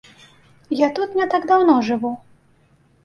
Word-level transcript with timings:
Я 0.79 0.87
тут 0.99 1.13
не 1.19 1.27
так 1.33 1.45
даўно 1.53 1.77
жыву. 1.91 2.11